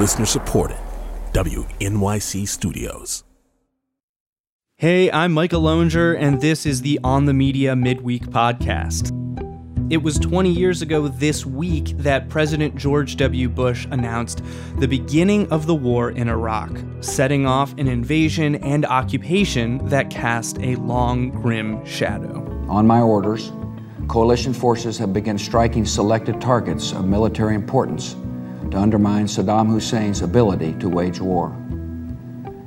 [0.00, 0.78] Listener supported.
[1.34, 3.22] WNYC Studios.
[4.78, 9.10] Hey, I'm Micah Loewinger, and this is the On the Media Midweek Podcast.
[9.92, 13.50] It was 20 years ago this week that President George W.
[13.50, 14.42] Bush announced
[14.78, 16.70] the beginning of the war in Iraq,
[17.02, 22.40] setting off an invasion and occupation that cast a long, grim shadow.
[22.70, 23.52] On my orders,
[24.08, 28.16] coalition forces have begun striking selected targets of military importance
[28.70, 31.56] to undermine Saddam Hussein's ability to wage war.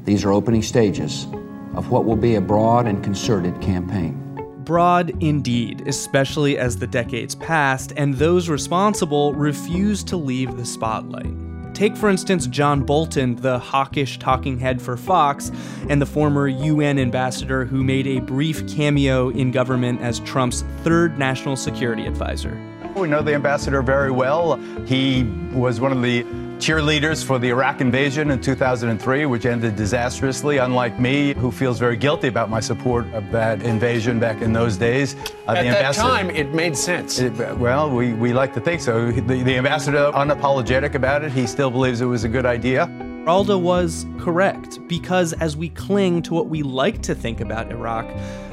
[0.05, 1.27] These are opening stages
[1.76, 4.20] of what will be a broad and concerted campaign.
[4.63, 11.34] Broad indeed, especially as the decades passed and those responsible refused to leave the spotlight.
[11.73, 15.51] Take, for instance, John Bolton, the hawkish talking head for Fox,
[15.90, 21.17] and the former UN ambassador who made a brief cameo in government as Trump's third
[21.17, 22.55] national security advisor.
[22.96, 24.56] We know the ambassador very well.
[24.86, 26.24] He was one of the
[26.60, 31.98] cheerleaders for the Iraq invasion in 2003, which ended disastrously, unlike me, who feels very
[31.98, 35.16] guilty about my support of that invasion back in those days.
[35.48, 37.20] Uh, At that time, it made sense.
[37.20, 39.12] It, well, we, we like to think so.
[39.12, 42.90] The, the ambassador, unapologetic about it, he still believes it was a good idea.
[43.28, 48.05] Alda was correct, because as we cling to what we like to think about Iraq,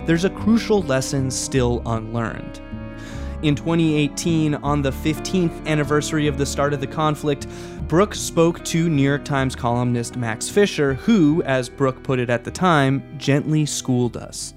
[0.06, 2.60] there's a crucial lesson still unlearned.
[3.42, 7.46] In 2018, on the 15th anniversary of the start of the conflict,
[7.88, 12.44] Brooke spoke to New York Times columnist Max Fisher, who, as Brooke put it at
[12.44, 14.52] the time, gently schooled us.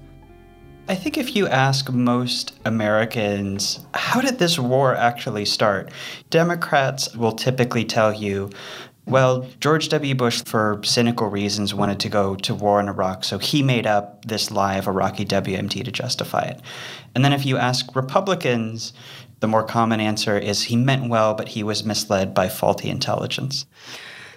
[0.86, 5.90] I think if you ask most Americans, how did this war actually start?
[6.28, 8.50] Democrats will typically tell you,
[9.06, 10.14] well, George W.
[10.14, 14.24] Bush, for cynical reasons, wanted to go to war in Iraq, so he made up
[14.24, 16.60] this lie of Iraqi WMD to justify it.
[17.14, 18.94] And then if you ask Republicans,
[19.40, 23.66] the more common answer is he meant well, but he was misled by faulty intelligence.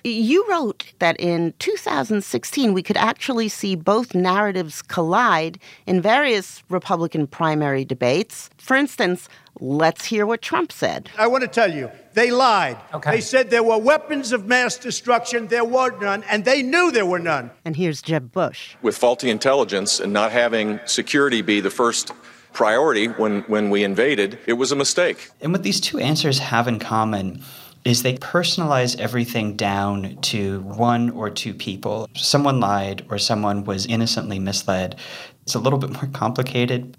[0.10, 7.28] You wrote that in 2016 we could actually see both narratives collide in various Republican
[7.28, 8.50] primary debates.
[8.58, 9.28] For instance,
[9.60, 11.10] let's hear what Trump said.
[11.18, 12.78] I want to tell you, they lied.
[12.94, 13.12] Okay.
[13.12, 17.06] They said there were weapons of mass destruction, there were none, and they knew there
[17.06, 17.52] were none.
[17.66, 18.76] And here's Jeb Bush.
[18.82, 22.12] With faulty intelligence and not having security be the first
[22.54, 25.30] priority when, when we invaded, it was a mistake.
[25.42, 27.44] And what these two answers have in common
[27.88, 32.10] is they personalize everything down to one or two people.
[32.16, 34.98] Someone lied or someone was innocently misled.
[35.48, 36.98] It's a little bit more complicated.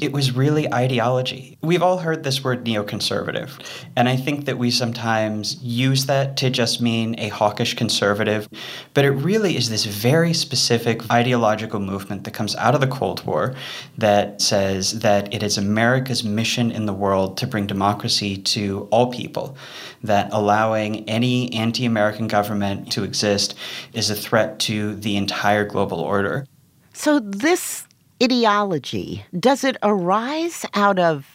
[0.00, 1.58] It was really ideology.
[1.62, 3.58] We've all heard this word neoconservative,
[3.96, 8.48] and I think that we sometimes use that to just mean a hawkish conservative,
[8.94, 13.26] but it really is this very specific ideological movement that comes out of the Cold
[13.26, 13.56] War
[13.96, 19.10] that says that it is America's mission in the world to bring democracy to all
[19.10, 19.56] people,
[20.04, 23.56] that allowing any anti American government to exist
[23.92, 26.46] is a threat to the entire global order.
[26.92, 27.87] So, this
[28.22, 31.26] ideology, does it arise out of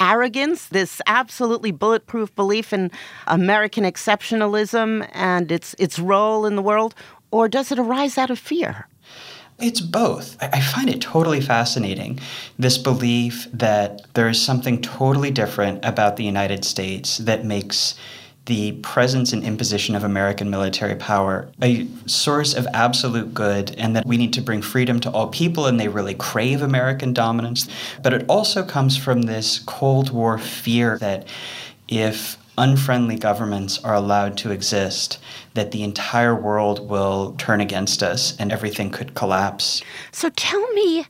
[0.00, 2.90] arrogance, this absolutely bulletproof belief in
[3.26, 6.94] American exceptionalism and its, its role in the world,
[7.30, 8.88] or does it arise out of fear?
[9.58, 10.38] It's both.
[10.40, 12.18] I find it totally fascinating
[12.58, 17.94] this belief that there is something totally different about the United States that makes
[18.46, 24.06] the presence and imposition of American military power a source of absolute good, and that
[24.06, 27.68] we need to bring freedom to all people, and they really crave American dominance.
[28.02, 31.28] But it also comes from this Cold War fear that
[31.88, 35.18] if unfriendly governments are allowed to exist,
[35.54, 39.82] that the entire world will turn against us and everything could collapse.
[40.12, 41.06] So tell me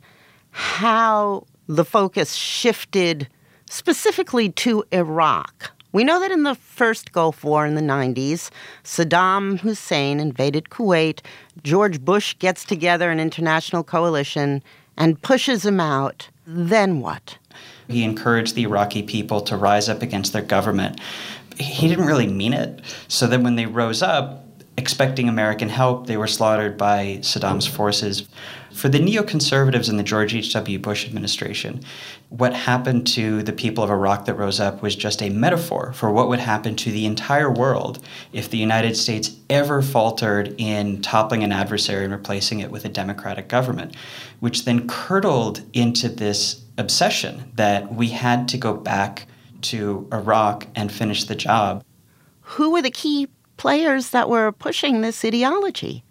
[0.51, 3.29] how the focus shifted
[3.69, 5.73] specifically to Iraq.
[5.93, 8.51] We know that in the first Gulf War in the 90s,
[8.85, 11.21] Saddam Hussein invaded Kuwait.
[11.65, 14.63] George Bush gets together an international coalition
[14.97, 16.29] and pushes him out.
[16.47, 17.39] Then what?
[17.89, 21.01] He encouraged the Iraqi people to rise up against their government.
[21.59, 22.81] He didn't really mean it.
[23.09, 24.47] So then when they rose up,
[24.77, 28.29] expecting American help, they were slaughtered by Saddam's forces.
[28.73, 30.79] For the neoconservatives in the George H.W.
[30.79, 31.83] Bush administration,
[32.29, 36.13] what happened to the people of Iraq that rose up was just a metaphor for
[36.13, 37.99] what would happen to the entire world
[38.33, 42.89] if the United States ever faltered in toppling an adversary and replacing it with a
[42.89, 43.97] democratic government,
[44.39, 49.27] which then curdled into this obsession that we had to go back
[49.63, 51.85] to Iraq and finish the job.
[52.43, 56.05] Who were the key players that were pushing this ideology?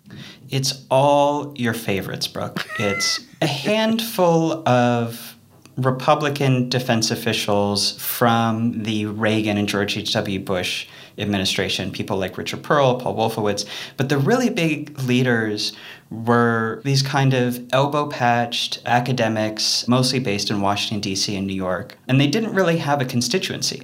[0.49, 2.67] It's all your favorites, Brooke.
[2.79, 5.35] It's a handful of
[5.79, 10.39] Republican defense officials from the Reagan and George H.W.
[10.41, 10.87] Bush
[11.17, 13.65] administration, people like Richard Perle, Paul Wolfowitz.
[13.97, 15.73] But the really big leaders
[16.09, 21.35] were these kind of elbow patched academics, mostly based in Washington, D.C.
[21.35, 21.97] and New York.
[22.07, 23.83] And they didn't really have a constituency.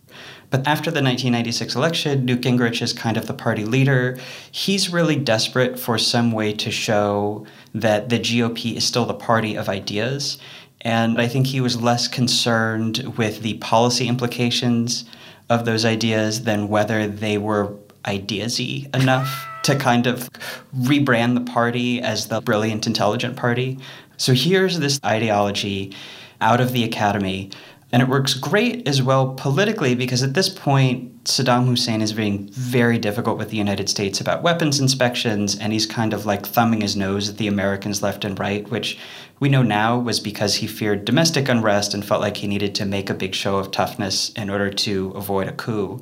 [0.49, 4.17] But after the 1996 election, Newt Gingrich is kind of the party leader.
[4.51, 9.55] He's really desperate for some way to show that the GOP is still the party
[9.55, 10.37] of ideas.
[10.85, 15.03] And I think he was less concerned with the policy implications
[15.49, 17.73] of those ideas than whether they were
[18.05, 20.29] ideasy enough to kind of
[20.77, 23.79] rebrand the party as the brilliant, intelligent party.
[24.17, 25.95] So here's this ideology
[26.39, 27.49] out of the academy.
[27.91, 32.47] And it works great as well politically because at this point, Saddam Hussein is being
[32.49, 36.81] very difficult with the United States about weapons inspections, and he's kind of like thumbing
[36.81, 38.99] his nose at the Americans left and right, which
[39.39, 42.85] we know now was because he feared domestic unrest and felt like he needed to
[42.85, 45.99] make a big show of toughness in order to avoid a coup.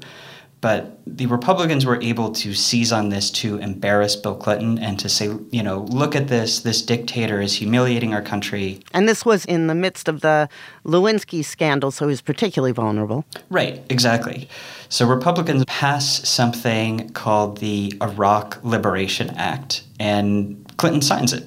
[0.64, 5.10] But the Republicans were able to seize on this to embarrass Bill Clinton and to
[5.10, 6.62] say, you know, look at this.
[6.62, 8.80] This dictator is humiliating our country.
[8.94, 10.48] And this was in the midst of the
[10.86, 13.26] Lewinsky scandal, so he was particularly vulnerable.
[13.50, 14.48] Right, exactly.
[14.88, 21.44] So Republicans pass something called the Iraq Liberation Act, and Clinton signs it.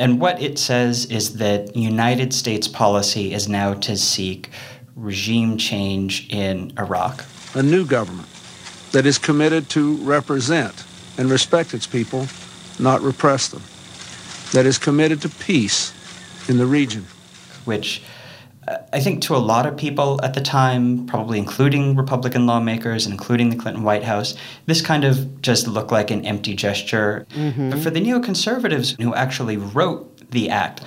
[0.00, 4.48] And what it says is that United States policy is now to seek
[4.96, 7.22] regime change in Iraq.
[7.54, 8.26] A new government
[8.92, 10.86] that is committed to represent
[11.18, 12.26] and respect its people,
[12.78, 13.62] not repress them,
[14.52, 15.92] that is committed to peace
[16.48, 17.04] in the region.
[17.66, 18.02] Which
[18.92, 23.12] I think to a lot of people at the time, probably including Republican lawmakers and
[23.12, 24.34] including the Clinton White House,
[24.66, 27.26] this kind of just looked like an empty gesture.
[27.30, 27.70] Mm-hmm.
[27.70, 30.82] But for the neoconservatives who actually wrote the act,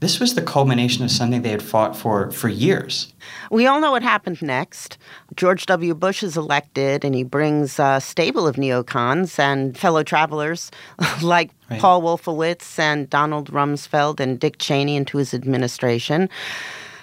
[0.00, 3.12] this was the culmination of something they had fought for for years.
[3.50, 4.96] We all know what happened next.
[5.34, 5.94] George W.
[5.94, 10.70] Bush is elected, and he brings a stable of neocons and fellow travelers
[11.22, 11.80] like right.
[11.80, 16.28] Paul Wolfowitz and Donald Rumsfeld and Dick Cheney into his administration.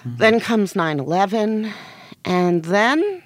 [0.06, 0.18] Mm-hmm.
[0.18, 1.72] Then comes 9 11,
[2.24, 3.22] and then.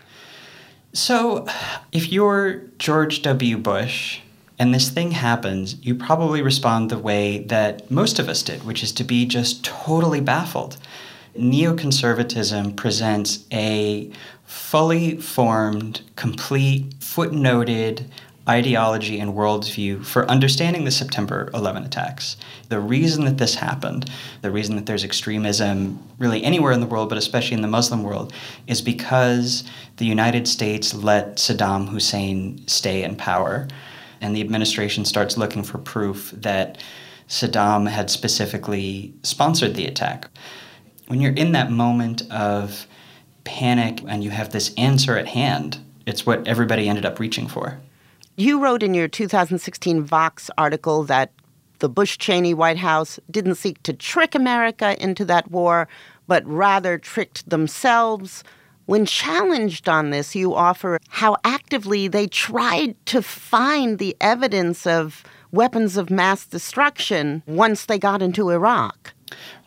[0.94, 1.46] So,
[1.92, 3.58] if you're George W.
[3.58, 4.20] Bush,
[4.58, 8.82] and this thing happens, you probably respond the way that most of us did, which
[8.82, 10.78] is to be just totally baffled.
[11.36, 14.10] Neoconservatism presents a
[14.46, 18.06] fully formed, complete, footnoted
[18.50, 22.36] ideology and worldview for understanding the September 11 attacks.
[22.68, 24.10] The reason that this happened,
[24.42, 28.02] the reason that there's extremism really anywhere in the world, but especially in the Muslim
[28.02, 28.32] world,
[28.66, 29.62] is because
[29.98, 33.68] the United States let Saddam Hussein stay in power
[34.20, 36.82] and the administration starts looking for proof that
[37.28, 40.28] Saddam had specifically sponsored the attack.
[41.06, 42.86] When you're in that moment of
[43.44, 47.78] panic and you have this answer at hand, it's what everybody ended up reaching for.
[48.40, 51.30] You wrote in your 2016 Vox article that
[51.80, 55.88] the Bush Cheney White House didn't seek to trick America into that war,
[56.26, 58.42] but rather tricked themselves
[58.86, 65.22] when challenged on this, you offer how actively they tried to find the evidence of
[65.52, 69.12] weapons of mass destruction once they got into Iraq.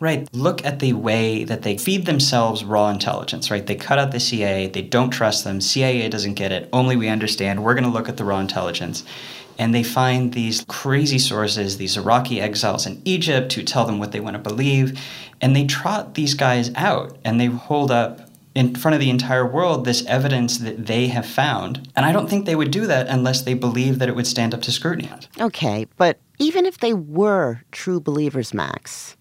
[0.00, 0.28] Right.
[0.32, 3.66] Look at the way that they feed themselves raw intelligence, right?
[3.66, 7.08] They cut out the CIA, they don't trust them, CIA doesn't get it, only we
[7.08, 7.62] understand.
[7.62, 9.04] We're going to look at the raw intelligence.
[9.56, 14.10] And they find these crazy sources, these Iraqi exiles in Egypt who tell them what
[14.10, 15.00] they want to believe.
[15.40, 19.46] And they trot these guys out and they hold up in front of the entire
[19.46, 21.88] world this evidence that they have found.
[21.96, 24.54] And I don't think they would do that unless they believe that it would stand
[24.54, 25.10] up to scrutiny.
[25.40, 29.16] Okay, but even if they were true believers, Max,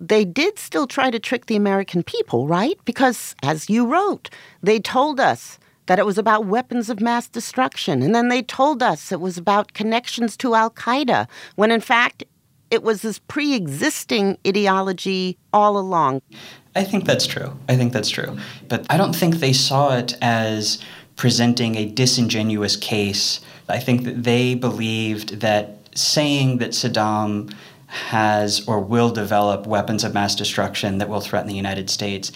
[0.00, 2.78] they did still try to trick the American people, right?
[2.84, 4.30] Because, as you wrote,
[4.62, 8.02] they told us that it was about weapons of mass destruction.
[8.02, 12.24] And then they told us it was about connections to Al Qaeda, when in fact,
[12.70, 16.22] it was this pre existing ideology all along.
[16.74, 17.52] I think that's true.
[17.68, 18.38] I think that's true.
[18.68, 20.80] But I don't think they saw it as
[21.16, 23.40] presenting a disingenuous case.
[23.68, 27.52] I think that they believed that saying that Saddam
[27.90, 32.32] has or will develop weapons of mass destruction that will threaten the United States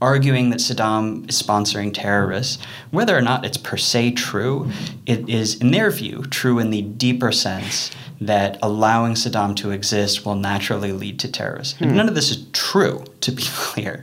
[0.00, 4.70] arguing that Saddam is sponsoring terrorists, whether or not it's per se true,
[5.06, 7.90] it is, in their view, true in the deeper sense
[8.20, 11.88] that allowing Saddam to exist will naturally lead to terrorism.
[11.88, 11.96] Hmm.
[11.96, 14.02] None of this is true, to be clear.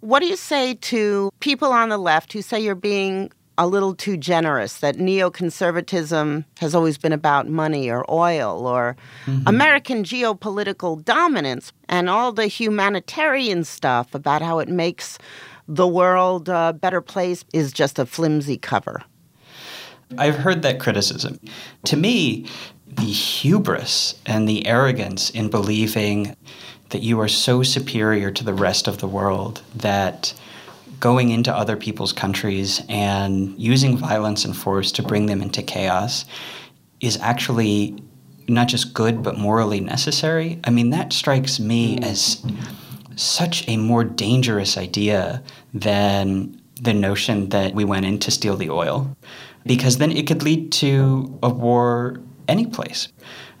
[0.00, 3.94] What do you say to people on the left who say you're being a little
[3.94, 9.46] too generous, that neoconservatism has always been about money or oil or mm-hmm.
[9.46, 15.18] American geopolitical dominance and all the humanitarian stuff about how it makes
[15.68, 19.02] the world a better place is just a flimsy cover.
[20.18, 21.40] I've heard that criticism.
[21.84, 22.46] To me,
[22.86, 26.36] the hubris and the arrogance in believing
[26.90, 30.32] that you are so superior to the rest of the world that
[31.00, 36.24] going into other people's countries and using violence and force to bring them into chaos
[37.00, 38.02] is actually
[38.48, 40.58] not just good but morally necessary.
[40.64, 42.44] I mean, that strikes me as
[43.16, 45.42] such a more dangerous idea
[45.74, 49.16] than the notion that we went in to steal the oil,
[49.64, 53.08] because then it could lead to a war any place,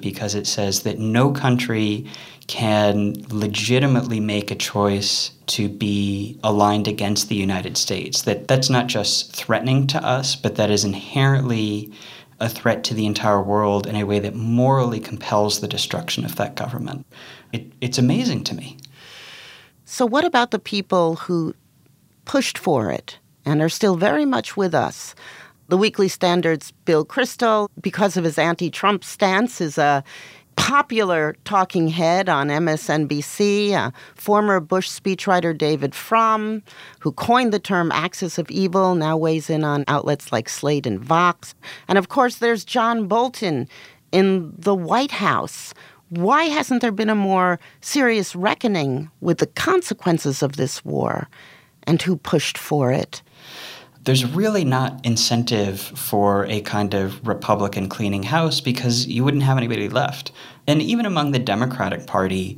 [0.00, 2.06] because it says that no country
[2.46, 8.22] can legitimately make a choice to be aligned against the United States.
[8.22, 11.92] That that's not just threatening to us, but that is inherently
[12.38, 16.36] a threat to the entire world in a way that morally compels the destruction of
[16.36, 17.06] that government.
[17.52, 18.76] It, it's amazing to me.
[19.84, 21.54] So, what about the people who
[22.24, 25.14] pushed for it and are still very much with us?
[25.68, 30.04] The Weekly Standard's Bill Kristol, because of his anti Trump stance, is a
[30.56, 36.62] popular talking head on MSNBC, uh, former Bush speechwriter David Frum,
[37.00, 41.00] who coined the term axis of evil, now weighs in on outlets like Slate and
[41.00, 41.54] Vox.
[41.88, 43.68] And of course, there's John Bolton
[44.12, 45.74] in the White House,
[46.08, 51.28] why hasn't there been a more serious reckoning with the consequences of this war
[51.84, 53.22] and who pushed for it?
[54.06, 59.58] There's really not incentive for a kind of Republican cleaning house because you wouldn't have
[59.58, 60.30] anybody left.
[60.68, 62.56] And even among the Democratic Party,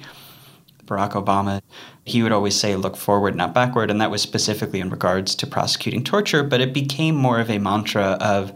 [0.84, 1.62] Barack Obama,
[2.04, 3.90] he would always say, look forward, not backward.
[3.90, 6.42] And that was specifically in regards to prosecuting torture.
[6.42, 8.52] But it became more of a mantra of,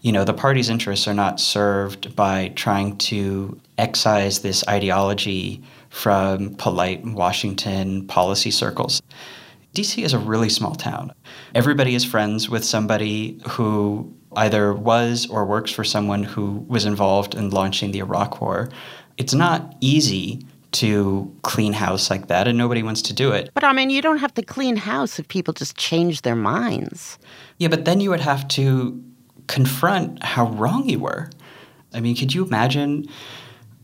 [0.00, 6.56] you know, the party's interests are not served by trying to excise this ideology from
[6.56, 9.00] polite Washington policy circles.
[9.74, 11.12] DC is a really small town.
[11.54, 17.34] Everybody is friends with somebody who either was or works for someone who was involved
[17.34, 18.68] in launching the Iraq War.
[19.16, 23.50] It's not easy to clean house like that, and nobody wants to do it.
[23.54, 27.18] But I mean, you don't have to clean house if people just change their minds.
[27.58, 29.02] Yeah, but then you would have to
[29.48, 31.30] confront how wrong you were.
[31.94, 33.06] I mean, could you imagine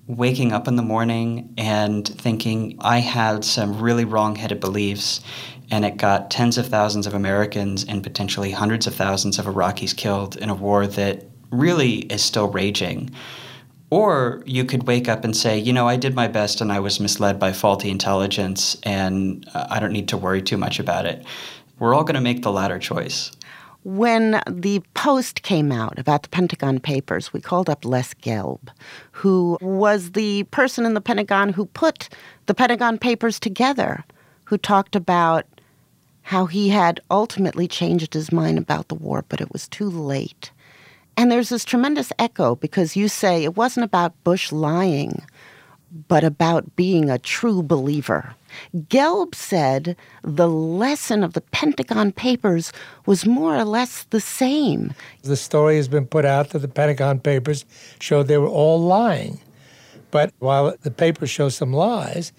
[0.09, 5.21] waking up in the morning and thinking, I had some really wrong headed beliefs,
[5.71, 9.95] and it got tens of thousands of Americans and potentially hundreds of thousands of Iraqis
[9.95, 13.11] killed in a war that really is still raging?
[13.91, 16.81] Or you could wake up and say, you know, I did my best and I
[16.81, 21.07] was misled by faulty intelligence and uh, I don't need to worry too much about
[21.07, 21.25] it.
[21.79, 23.31] We're all going to make the latter choice.
[23.85, 28.69] When the post came out about the Pentagon Papers, we called up Les Gelb,
[29.13, 32.09] who was the person in the Pentagon who put
[32.47, 34.05] the Pentagon Papers together,
[34.45, 35.47] who talked about
[36.23, 40.51] how he had ultimately changed his mind about the war, but it was too late.
[41.17, 45.23] And there's this tremendous echo because you say it wasn't about Bush lying,
[46.09, 48.35] but about being a true believer.
[48.75, 52.73] Gelb said the lesson of the Pentagon Papers
[53.07, 54.95] was more or less the same.
[55.23, 57.65] The story has been put out that the Pentagon Papers
[58.01, 59.41] showed they were all lying.
[60.11, 62.33] But while the papers show some lies,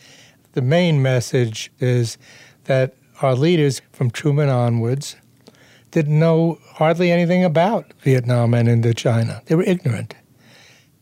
[0.53, 2.17] the main message is
[2.65, 5.15] that our leaders from Truman onwards
[5.91, 9.43] didn't know hardly anything about Vietnam and Indochina.
[9.45, 10.15] They were ignorant.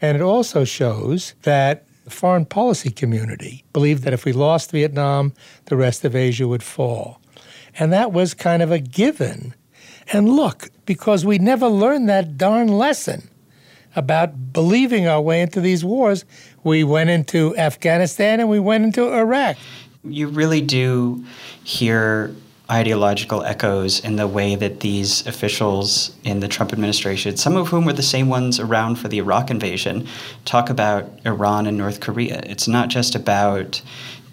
[0.01, 5.33] And it also shows that the foreign policy community believed that if we lost Vietnam,
[5.65, 7.19] the rest of Asia would fall.
[7.77, 9.53] And that was kind of a given.
[10.13, 13.29] And look, because we never learned that darn lesson
[13.93, 16.23] about believing our way into these wars,
[16.63, 19.57] we went into Afghanistan and we went into Iraq.
[20.05, 21.25] You really do
[21.65, 22.33] hear
[22.69, 27.85] ideological echoes in the way that these officials in the Trump administration, some of whom
[27.85, 30.07] were the same ones around for the Iraq invasion,
[30.45, 32.41] talk about Iran and North Korea.
[32.45, 33.81] It's not just about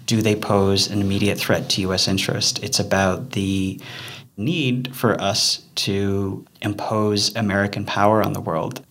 [0.06, 2.08] do they pose an immediate threat to U.S.
[2.08, 3.80] interest, it's about the
[4.36, 8.84] need for us to impose American power on the world.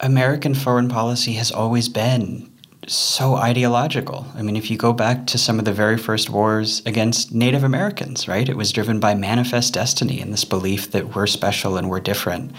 [0.00, 2.50] American foreign policy has always been
[2.86, 4.26] so ideological.
[4.34, 7.62] I mean, if you go back to some of the very first wars against Native
[7.62, 8.48] Americans, right?
[8.48, 12.52] It was driven by manifest destiny and this belief that we're special and we're different.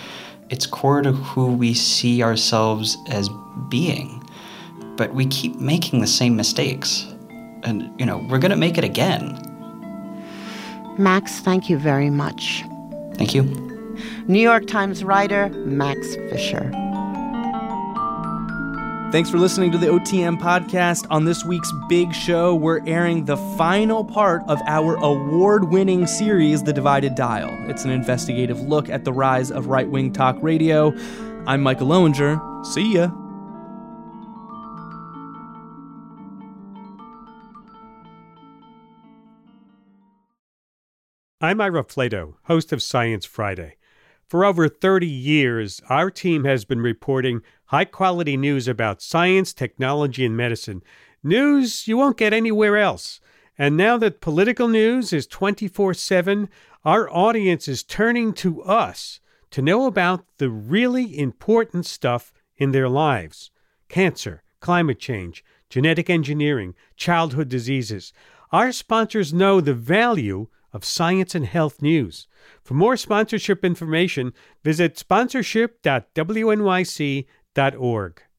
[0.50, 3.30] It's core to who we see ourselves as
[3.70, 4.24] being.
[4.96, 7.08] But we keep making the same mistakes.
[7.64, 9.40] And, you know, we're going to make it again.
[10.98, 12.64] Max, thank you very much.
[13.16, 13.44] Thank you.
[14.28, 16.72] New York Times writer Max Fisher.
[19.12, 21.06] Thanks for listening to the OTM podcast.
[21.10, 26.64] On this week's big show, we're airing the final part of our award winning series,
[26.64, 27.50] The Divided Dial.
[27.70, 30.94] It's an investigative look at the rise of right wing talk radio.
[31.46, 32.66] I'm Micah Loewinger.
[32.66, 33.10] See ya.
[41.42, 43.76] I'm Ira Flatow, host of Science Friday.
[44.32, 47.42] For over 30 years, our team has been reporting
[47.72, 50.84] high quality news about science, technology, and medicine.
[51.24, 53.22] News you won't get anywhere else.
[53.58, 56.50] And now that political news is 24 7,
[56.84, 62.90] our audience is turning to us to know about the really important stuff in their
[62.90, 63.52] lives
[63.88, 68.12] cancer, climate change, genetic engineering, childhood diseases.
[68.52, 72.28] Our sponsors know the value of science and health news.
[72.64, 74.98] For more sponsorship information, visit
[77.54, 78.31] sponsorship.wnyc.org.